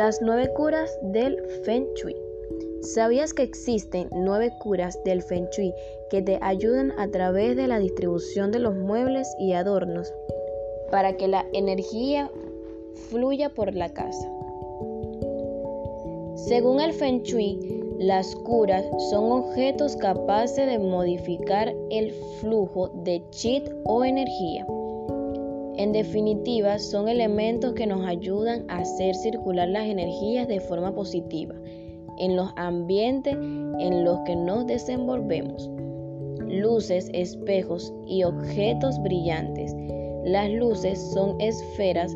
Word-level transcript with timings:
Las 0.00 0.22
nueve 0.22 0.50
curas 0.56 0.98
del 1.02 1.36
Feng 1.62 1.86
Shui. 1.94 2.16
¿Sabías 2.80 3.34
que 3.34 3.42
existen 3.42 4.08
nueve 4.10 4.50
curas 4.58 4.98
del 5.04 5.20
Feng 5.20 5.46
Shui 5.50 5.74
que 6.08 6.22
te 6.22 6.38
ayudan 6.40 6.98
a 6.98 7.10
través 7.10 7.54
de 7.54 7.66
la 7.66 7.78
distribución 7.78 8.50
de 8.50 8.60
los 8.60 8.74
muebles 8.74 9.28
y 9.38 9.52
adornos 9.52 10.10
para 10.90 11.18
que 11.18 11.28
la 11.28 11.44
energía 11.52 12.30
fluya 13.10 13.50
por 13.50 13.74
la 13.74 13.90
casa? 13.90 14.26
Según 16.48 16.80
el 16.80 16.94
Feng 16.94 17.20
Shui, 17.20 17.58
las 17.98 18.34
curas 18.36 18.86
son 19.10 19.30
objetos 19.30 19.96
capaces 19.96 20.66
de 20.66 20.78
modificar 20.78 21.74
el 21.90 22.14
flujo 22.40 22.88
de 23.04 23.22
chi 23.32 23.64
o 23.84 24.02
energía. 24.02 24.64
En 25.80 25.92
definitiva, 25.92 26.78
son 26.78 27.08
elementos 27.08 27.72
que 27.72 27.86
nos 27.86 28.06
ayudan 28.06 28.66
a 28.68 28.80
hacer 28.80 29.14
circular 29.14 29.66
las 29.66 29.86
energías 29.86 30.46
de 30.46 30.60
forma 30.60 30.94
positiva 30.94 31.54
en 32.18 32.36
los 32.36 32.50
ambientes 32.56 33.32
en 33.32 34.04
los 34.04 34.18
que 34.26 34.36
nos 34.36 34.66
desenvolvemos. 34.66 35.70
Luces, 36.46 37.08
espejos 37.14 37.94
y 38.06 38.24
objetos 38.24 39.00
brillantes. 39.02 39.74
Las 40.26 40.50
luces 40.50 41.00
son 41.14 41.40
esferas 41.40 42.14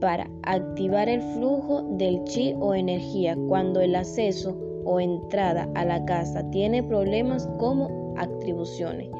para 0.00 0.30
activar 0.44 1.10
el 1.10 1.20
flujo 1.20 1.82
del 1.98 2.24
chi 2.24 2.54
o 2.60 2.72
energía 2.72 3.36
cuando 3.46 3.82
el 3.82 3.94
acceso 3.94 4.56
o 4.86 5.00
entrada 5.00 5.68
a 5.74 5.84
la 5.84 6.02
casa 6.06 6.50
tiene 6.50 6.82
problemas 6.82 7.46
como 7.58 8.14
atribuciones 8.16 9.10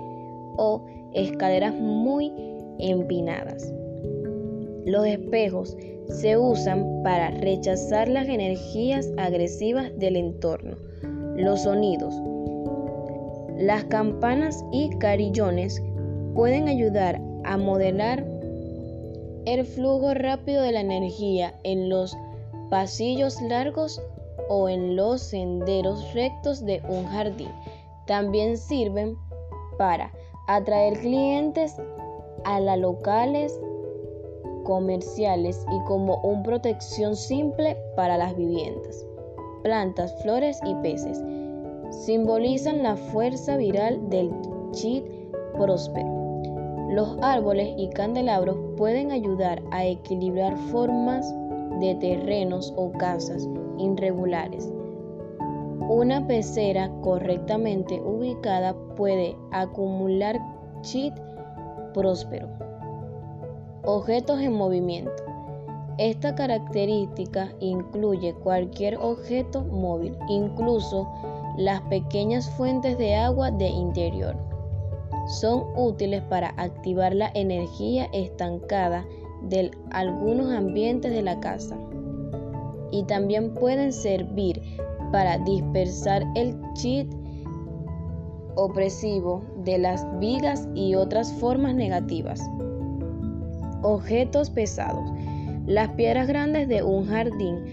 o 0.56 0.82
escaleras 1.12 1.74
muy 1.74 2.32
empinadas. 2.78 3.70
Los 4.84 5.06
espejos 5.06 5.76
se 6.08 6.36
usan 6.36 7.02
para 7.04 7.30
rechazar 7.30 8.08
las 8.08 8.28
energías 8.28 9.08
agresivas 9.16 9.96
del 9.98 10.16
entorno. 10.16 10.76
Los 11.36 11.62
sonidos. 11.62 12.14
Las 13.58 13.84
campanas 13.84 14.64
y 14.72 14.90
carillones 14.98 15.80
pueden 16.34 16.68
ayudar 16.68 17.20
a 17.44 17.56
modelar 17.56 18.24
el 19.44 19.64
flujo 19.64 20.14
rápido 20.14 20.62
de 20.62 20.72
la 20.72 20.80
energía 20.80 21.54
en 21.62 21.88
los 21.88 22.16
pasillos 22.70 23.40
largos 23.42 24.00
o 24.48 24.68
en 24.68 24.96
los 24.96 25.20
senderos 25.22 26.12
rectos 26.14 26.64
de 26.64 26.82
un 26.88 27.04
jardín. 27.06 27.50
También 28.06 28.56
sirven 28.56 29.16
para 29.78 30.12
atraer 30.48 30.98
clientes 30.98 31.76
a 32.44 32.60
las 32.60 32.78
locales 32.78 33.58
comerciales 34.62 35.64
y 35.70 35.84
como 35.84 36.18
una 36.22 36.42
protección 36.42 37.16
simple 37.16 37.76
para 37.96 38.16
las 38.16 38.36
viviendas. 38.36 39.06
Plantas, 39.62 40.14
flores 40.22 40.58
y 40.64 40.74
peces 40.76 41.22
simbolizan 41.90 42.82
la 42.82 42.96
fuerza 42.96 43.56
viral 43.56 44.08
del 44.08 44.32
chi 44.72 45.04
próspero. 45.54 46.22
Los 46.90 47.16
árboles 47.22 47.74
y 47.76 47.88
candelabros 47.90 48.56
pueden 48.76 49.12
ayudar 49.12 49.62
a 49.70 49.84
equilibrar 49.84 50.56
formas 50.70 51.32
de 51.80 51.94
terrenos 51.94 52.72
o 52.76 52.92
casas 52.92 53.48
irregulares. 53.78 54.70
Una 55.88 56.26
pecera 56.26 56.90
correctamente 57.00 58.00
ubicada 58.00 58.74
puede 58.96 59.36
acumular 59.50 60.38
chi 60.82 61.12
próspero. 61.94 62.71
Objetos 63.84 64.40
en 64.40 64.52
movimiento. 64.52 65.24
Esta 65.98 66.36
característica 66.36 67.52
incluye 67.58 68.32
cualquier 68.32 68.96
objeto 68.98 69.64
móvil, 69.64 70.16
incluso 70.28 71.08
las 71.56 71.80
pequeñas 71.82 72.48
fuentes 72.50 72.96
de 72.96 73.16
agua 73.16 73.50
de 73.50 73.66
interior. 73.66 74.36
Son 75.26 75.64
útiles 75.76 76.22
para 76.22 76.54
activar 76.58 77.12
la 77.12 77.32
energía 77.34 78.08
estancada 78.12 79.04
de 79.42 79.72
algunos 79.90 80.52
ambientes 80.52 81.10
de 81.10 81.22
la 81.22 81.40
casa 81.40 81.76
y 82.92 83.02
también 83.02 83.52
pueden 83.54 83.92
servir 83.92 84.62
para 85.10 85.38
dispersar 85.38 86.24
el 86.36 86.56
chi 86.74 87.10
opresivo 88.54 89.42
de 89.64 89.78
las 89.78 90.06
vigas 90.20 90.68
y 90.72 90.94
otras 90.94 91.32
formas 91.32 91.74
negativas. 91.74 92.40
Objetos 93.82 94.50
pesados. 94.50 95.04
Las 95.66 95.90
piedras 95.90 96.28
grandes 96.28 96.68
de 96.68 96.82
un 96.82 97.06
jardín 97.06 97.64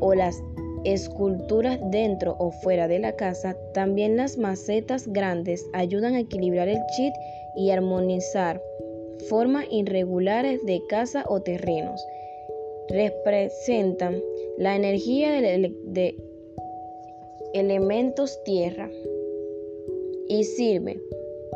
o 0.00 0.14
las 0.14 0.42
esculturas 0.84 1.78
dentro 1.90 2.36
o 2.38 2.50
fuera 2.50 2.88
de 2.88 2.98
la 2.98 3.12
casa, 3.12 3.56
también 3.72 4.16
las 4.16 4.36
macetas 4.36 5.06
grandes 5.06 5.64
ayudan 5.72 6.14
a 6.14 6.20
equilibrar 6.20 6.68
el 6.68 6.78
chi 6.96 7.12
y 7.56 7.70
armonizar 7.70 8.60
formas 9.28 9.66
irregulares 9.70 10.64
de 10.66 10.82
casa 10.88 11.24
o 11.28 11.40
terrenos. 11.40 12.04
Representan 12.88 14.20
la 14.58 14.74
energía 14.76 15.30
de, 15.32 15.72
de 15.84 16.16
elementos 17.54 18.42
tierra 18.44 18.90
y 20.28 20.44
sirve 20.44 21.00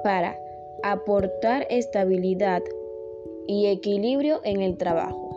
para 0.05 0.39
aportar 0.83 1.67
estabilidad, 1.71 2.63
y 3.47 3.67
equilibrio 3.67 4.41
en 4.45 4.61
el 4.63 4.77
trabajo. 4.77 5.31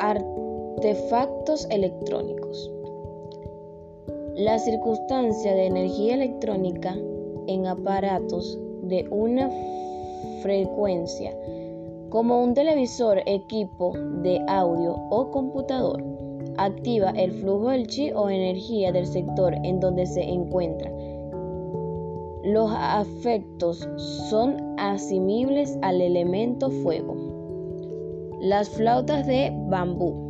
Artefactos 0.00 1.66
electrónicos. 1.70 2.70
La 4.34 4.58
circunstancia 4.58 5.54
de 5.54 5.66
energía 5.66 6.14
electrónica 6.14 6.96
en 7.48 7.66
aparatos 7.66 8.58
de 8.82 9.06
una 9.10 9.50
frecuencia, 10.42 11.36
como 12.10 12.42
un 12.42 12.54
televisor, 12.54 13.20
equipo 13.26 13.92
de 14.22 14.40
audio 14.46 14.94
o 15.10 15.30
computador, 15.30 16.02
activa 16.56 17.10
el 17.10 17.32
flujo 17.32 17.70
del 17.70 17.86
chi 17.86 18.12
o 18.12 18.28
energía 18.28 18.92
del 18.92 19.06
sector 19.06 19.54
en 19.64 19.80
donde 19.80 20.06
se 20.06 20.22
encuentra 20.22 20.90
los 22.44 22.70
afectos 22.72 23.88
son 24.28 24.56
asimibles 24.78 25.76
al 25.82 26.00
elemento 26.00 26.70
fuego. 26.70 27.16
Las 28.40 28.68
flautas 28.68 29.26
de 29.26 29.52
bambú. 29.68 30.28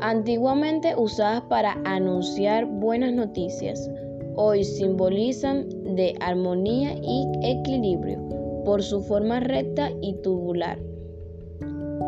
Antiguamente 0.00 0.94
usadas 0.96 1.42
para 1.48 1.80
anunciar 1.84 2.66
buenas 2.66 3.12
noticias, 3.12 3.90
hoy 4.36 4.62
simbolizan 4.62 5.68
de 5.96 6.14
armonía 6.20 6.94
y 7.02 7.26
equilibrio 7.42 8.20
por 8.64 8.82
su 8.82 9.00
forma 9.02 9.40
recta 9.40 9.90
y 10.00 10.14
tubular. 10.22 10.78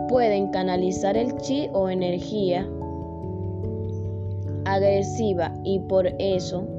Pueden 0.08 0.50
canalizar 0.50 1.16
el 1.16 1.36
chi 1.38 1.68
o 1.72 1.88
energía 1.88 2.68
agresiva 4.64 5.54
y 5.64 5.80
por 5.80 6.06
eso 6.18 6.77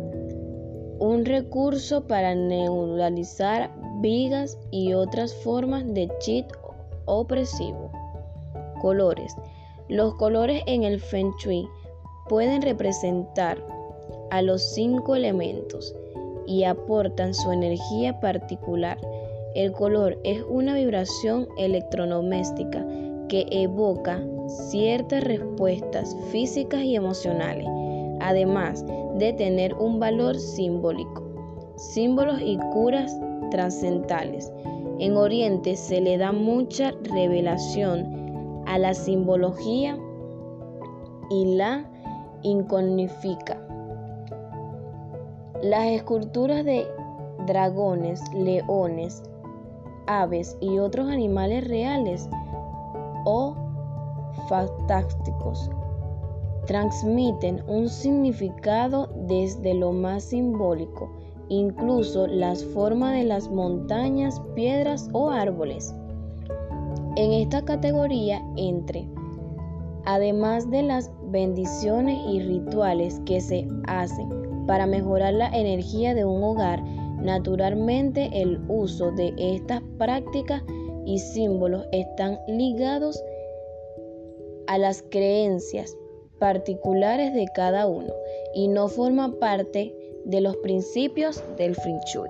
un 1.00 1.24
recurso 1.24 2.06
para 2.08 2.36
neutralizar 2.36 3.72
vigas 4.02 4.58
y 4.70 4.94
otras 4.94 5.34
formas 5.34 5.86
de 5.94 6.10
cheat 6.20 6.46
opresivo. 7.06 7.90
Colores. 8.82 9.36
Los 9.88 10.16
colores 10.16 10.62
en 10.68 10.84
el 10.84 11.00
Feng 11.00 11.32
Shui 11.40 11.68
pueden 12.28 12.62
representar 12.62 13.58
a 14.30 14.42
los 14.42 14.62
cinco 14.62 15.16
elementos 15.16 15.96
y 16.46 16.64
aportan 16.66 17.34
su 17.34 17.52
energía 17.52 18.20
particular. 18.20 19.00
El 19.56 19.72
color 19.72 20.20
es 20.24 20.44
una 20.50 20.76
vibración 20.76 21.48
electrodoméstica 21.58 22.86
que 23.30 23.48
evoca 23.52 24.22
ciertas 24.70 25.24
respuestas 25.24 26.16
físicas 26.32 26.82
y 26.82 26.96
emocionales, 26.96 27.68
además 28.20 28.84
de 29.20 29.34
tener 29.34 29.76
un 29.76 30.00
valor 30.00 30.38
simbólico, 30.40 31.24
símbolos 31.76 32.42
y 32.42 32.58
curas 32.74 33.20
trascendentales. 33.52 34.52
En 35.00 35.16
Oriente 35.18 35.76
se 35.76 36.02
le 36.02 36.18
da 36.18 36.32
mucha 36.32 36.92
revelación 37.04 38.64
a 38.66 38.78
la 38.78 38.94
simbología 38.94 39.98
y 41.30 41.56
la 41.56 41.86
inconifica. 42.44 43.58
Las 45.62 45.88
esculturas 45.88 46.64
de 46.64 46.88
dragones, 47.46 48.22
leones, 48.34 49.24
aves 50.08 50.58
y 50.62 50.80
otros 50.80 51.10
animales 51.10 51.68
reales 51.68 52.30
o 53.26 53.56
fantásticos 54.48 55.70
transmiten 56.70 57.64
un 57.68 57.90
significado 57.90 59.10
desde 59.28 59.74
lo 59.74 59.92
más 59.92 60.26
simbólico, 60.26 61.12
incluso 61.48 62.28
las 62.28 62.64
formas 62.64 63.16
de 63.16 63.24
las 63.24 63.50
montañas, 63.50 64.40
piedras 64.54 65.10
o 65.12 65.32
árboles. 65.32 65.96
En 67.16 67.32
esta 67.32 67.66
categoría 67.66 68.40
entre, 68.56 69.08
además 70.06 70.70
de 70.70 70.84
las 70.84 71.12
bendiciones 71.32 72.20
y 72.30 72.40
rituales 72.40 73.20
que 73.26 73.42
se 73.42 73.68
hacen 73.88 74.30
para 74.68 74.86
mejorar 74.86 75.34
la 75.34 75.48
energía 75.48 76.14
de 76.14 76.24
un 76.24 76.44
hogar, 76.44 76.84
naturalmente 77.20 78.30
el 78.32 78.62
uso 78.68 79.12
de 79.14 79.34
estas 79.40 79.82
prácticas 79.98 80.62
y 81.08 81.18
símbolos 81.18 81.88
están 81.92 82.38
ligados 82.48 83.20
a 84.68 84.78
las 84.78 85.04
creencias 85.10 85.96
particulares 86.40 87.34
de 87.34 87.48
cada 87.54 87.88
uno 87.88 88.14
y 88.54 88.68
no 88.68 88.88
forma 88.88 89.38
parte 89.40 89.94
de 90.26 90.42
los 90.42 90.56
principios 90.58 91.44
del 91.58 91.76
Feng 91.76 92.00
Shui. 92.14 92.30